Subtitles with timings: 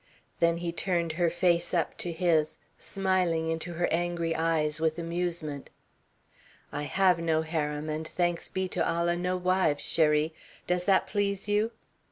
[0.39, 5.69] Then he turned her face up to his, smiling into her angry eyes with amusement.
[6.71, 10.33] "I have no harem and, thanks be to Allah, no wives, cherie.
[10.65, 11.69] Does that please you?"